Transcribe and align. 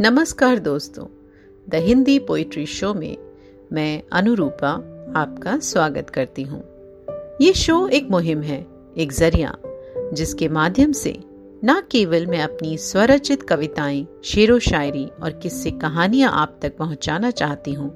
नमस्कार 0.00 0.58
दोस्तों, 0.58 1.04
the 1.68 1.74
Hindi 1.74 2.18
poetry 2.18 2.66
show 2.66 2.94
में 2.94 3.16
मैं 3.72 4.02
अनुरूपा 4.12 4.70
आपका 5.16 5.58
स्वागत 5.58 6.10
करती 6.10 6.42
हूँ। 6.42 6.62
ये 7.40 7.52
शो 7.52 7.88
एक 7.88 8.10
मुहिम 8.10 8.42
है, 8.42 8.66
एक 8.96 9.12
ज़रिया, 9.12 9.54
जिसके 10.12 10.48
माध्यम 10.48 10.92
से 10.92 11.20
न 11.64 11.80
केवल 11.90 12.26
मैं 12.26 12.42
अपनी 12.42 12.76
स्वरचित 12.78 13.42
कविताएँ, 13.42 14.06
शेरो 14.24 14.58
शायरी 14.58 15.06
और 15.22 15.32
किस्से 15.32 15.70
कहानियाँ 15.70 16.32
आप 16.32 16.58
तक 16.62 16.76
पहुंचाना 16.76 17.30
चाहती 17.30 17.72
हूँ 17.72 17.90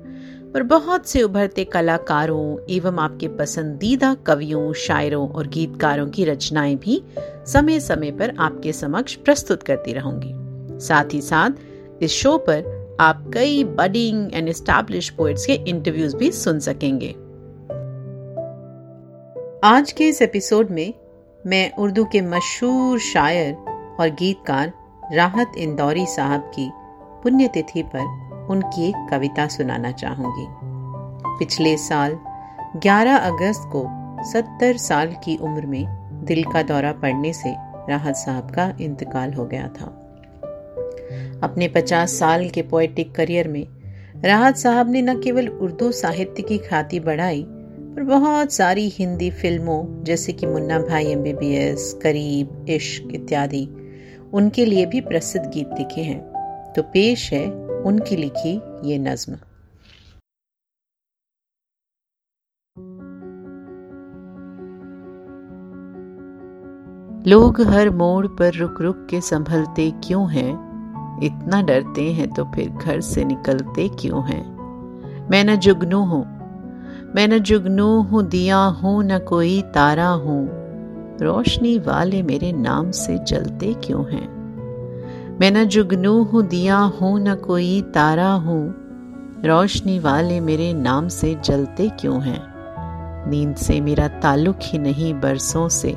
पर 0.52 0.62
बहुत 0.62 1.08
से 1.08 1.22
उभरते 1.22 1.64
कलाकारों 1.64 2.66
एवं 2.70 2.98
आपके 2.98 3.28
पसंदीदा 3.28 4.14
कवियों, 4.14 4.72
शायरों 4.72 5.28
और 5.28 5.46
गीतकारों 5.46 6.08
की 6.08 6.24
रचनाएँ 6.24 6.76
भी 6.76 7.02
समय 7.46 7.80
समय 7.80 8.10
पर 8.10 8.36
आपके 8.38 8.72
समक्ष 8.72 9.14
प्रस्तुत 9.14 9.62
करती 9.62 9.92
रहूँगी। 9.92 10.38
साथ 10.80 11.14
ही 11.14 11.20
साथ 11.20 11.50
इस 12.02 12.10
शो 12.10 12.38
पर 12.38 12.96
आप 13.00 13.30
कई 13.34 13.64
बडिंग 13.64 14.34
एंड 14.34 14.48
एस्टैब्लिश 14.48 15.10
पोइट्स 15.10 15.46
के 15.46 15.52
इंटरव्यूज़ 15.52 16.16
भी 16.16 16.30
सुन 16.30 16.60
सकेंगे। 16.60 17.08
आज 19.64 19.92
के 19.92 20.08
इस 20.08 20.22
एपिसोड 20.22 20.70
में 20.70 20.94
मैं 21.46 21.72
उर्दू 21.76 22.04
के 22.04 22.20
मशहूर 22.20 22.98
शायर 22.98 23.54
और 24.00 24.08
गीतकार 24.08 24.72
राहत 25.14 25.52
इंदौरी 25.58 26.06
साहब 26.06 26.40
की 26.40 26.70
पुण्यतिथि 27.22 27.82
पर 27.82 28.46
उनकी 28.50 28.88
एक 28.88 29.08
कविता 29.10 29.48
सुनाना 29.48 29.92
चाहूँगी। 29.92 30.46
पिछले 31.38 31.76
साल 31.76 32.18
11 32.76 33.16
अगस्त 33.16 33.70
को 33.72 33.84
70 34.32 34.76
साल 34.76 35.06
की 35.24 35.36
उम्र 35.36 35.66
में 35.66 35.84
दिल 36.24 36.44
का 36.44 36.62
दौरा 36.62 36.92
पड़ने 36.92 37.32
से 37.32 37.54
राहत 37.88 38.16
साहब 38.16 38.50
का 38.50 38.76
इंतकाल 38.80 39.32
हो 39.32 39.44
गया 39.44 39.68
था। 39.68 39.99
अपने 41.42 41.68
50 41.68 42.18
साल 42.18 42.48
के 42.48 42.62
पोएटिक 42.62 43.14
करियर 43.14 43.48
में, 43.48 43.66
राहत 44.24 44.56
साहब 44.56 44.90
ने 44.90 45.02
न 45.02 45.20
केवल 45.20 45.48
उर्दू 45.48 45.92
साहित्य 45.92 46.42
की 46.42 46.58
ख्याति 46.58 47.00
बढ़ाई, 47.00 47.46
पर 47.48 48.02
बहुत 48.02 48.52
सारी 48.52 48.88
हिंदी 48.88 49.30
फ़िल्मों, 49.30 50.04
जैसे 50.04 50.32
कि 50.32 50.46
मुन्ना 50.46 50.78
भाई 50.78 51.06
एमबीबीएस 51.06 52.00
करीब, 52.02 52.66
इश्क 52.68 53.08
इत्यादि, 53.14 53.68
उनके 54.32 54.64
लिए 54.64 54.86
भी 54.86 55.00
प्रसिद्ध 55.00 55.46
गीत 55.46 55.70
लिखे 55.78 56.00
हैं। 56.00 56.30
तो 56.76 56.82
पेश 56.82 57.32
है 57.32 57.50
उनकी 57.66 58.16
लिखी 58.16 58.60
ये 58.84 58.98
नज्म। 58.98 59.36
लोग 67.30 67.60
हर 67.60 67.90
मोड़ 67.90 68.26
पर 68.26 68.54
रुक 68.54 68.82
रुक 68.82 69.06
के 69.10 69.20
संभलते 69.20 69.90
क्यों 69.90 70.30
हैं? 70.32 70.69
इतना 71.22 71.62
डरते 71.62 72.12
हैं 72.12 72.30
तो 72.30 72.44
फिर 72.44 72.68
घर 72.68 73.00
से 73.00 73.24
निकलते 73.24 73.88
क्यों 73.88 74.24
हैं? 74.24 74.60
मैं 75.30 75.44
न 75.44 75.56
जुगनू 75.56 76.00
हूँ। 76.00 76.40
मैं 77.14 77.28
न 77.28 77.38
जुगनू 77.38 78.00
हूँ, 78.02 78.22
दिया 78.22 78.58
हूँ, 78.58 79.04
न 79.04 79.18
कोई 79.18 79.62
तारा 79.62 80.08
हूँ। 80.08 80.50
रोशनी 81.20 81.78
वाले 81.78 82.22
मेरे 82.22 82.52
नाम 82.52 82.90
से 82.90 83.18
जलते 83.18 83.72
क्यों 83.72 84.04
हैं? 84.12 84.40
मैं 85.40 85.50
न 85.50 85.64
जुगनू 85.64 86.22
हूँ, 86.22 86.42
दिया 86.42 86.78
हूँ, 86.78 87.20
न 87.20 87.34
कोई 87.34 87.82
तारा 87.82 88.32
हूँ। 88.32 88.74
रोशनी 89.44 89.98
वाले 89.98 90.40
मेरे 90.40 90.74
नाम 90.74 91.08
से 91.08 91.38
जलते 91.44 91.88
क्यों 91.88 92.22
हैं? 92.22 92.50
नींद 93.30 93.56
से 93.56 93.80
मेरा 93.80 94.08
ताल्लुक 94.08 94.56
ही 94.62 94.78
नहीं 94.78 95.14
बरसों 95.14 95.68
से। 95.68 95.96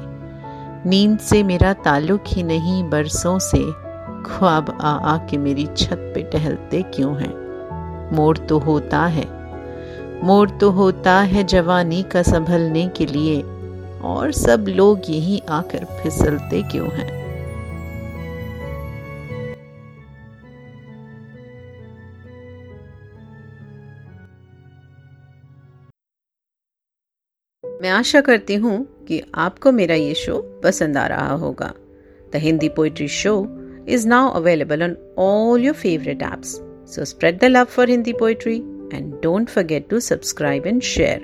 नींद 0.85 1.19
से 1.19 1.43
मेरा 1.43 1.73
ताल्लुक 1.73 2.23
ही 2.27 2.43
नहीं 2.43 2.89
बरसों 2.89 3.39
से। 3.39 3.82
ख्वाब 4.25 4.77
आ 4.81 4.89
आ 4.89 5.17
के 5.27 5.37
मेरी 5.37 5.65
छत 5.77 6.11
पे 6.15 6.23
टहलते 6.23 6.81
क्यों 6.81 7.15
हैं? 7.17 7.33
मोड़ 8.11 8.37
तो 8.37 8.59
होता 8.59 9.05
है। 9.05 9.25
मोड़ 10.23 10.49
तो 10.49 10.69
होता 10.71 11.19
है 11.21 11.43
जवानी 11.43 12.03
का 12.03 12.21
संभलने 12.23 12.87
के 12.87 13.05
लिए, 13.05 13.41
और 14.01 14.31
सब 14.31 14.65
लोग 14.67 15.01
यहीं 15.09 15.41
आकर 15.49 15.85
फिसलते 15.85 16.61
क्यों 16.61 16.89
हैं? 16.89 17.23
मैं 27.63 27.89
आशा 27.89 28.21
करती 28.21 28.55
हूँ 28.55 29.05
कि 29.07 29.21
आपको 29.35 29.71
मेरा 29.71 29.95
ये 29.95 30.13
शो 30.13 30.61
पसंद 30.63 30.97
आ 30.97 31.07
रहा 31.07 31.33
होगा। 31.33 31.73
The 32.33 32.35
Hindi 32.35 32.69
poetry 32.69 33.07
show 33.07 33.33
is 33.85 34.05
now 34.05 34.31
available 34.31 34.81
on 34.83 34.97
all 35.15 35.57
your 35.57 35.73
favorite 35.73 36.19
apps. 36.19 36.59
So 36.85 37.03
spread 37.03 37.39
the 37.39 37.49
love 37.49 37.69
for 37.69 37.85
Hindi 37.85 38.13
poetry 38.13 38.57
and 38.91 39.21
don't 39.21 39.49
forget 39.49 39.89
to 39.89 39.99
subscribe 39.99 40.65
and 40.65 40.83
share. 40.83 41.21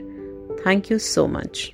Thank 0.63 0.89
you 0.89 0.99
so 0.99 1.27
much. 1.27 1.73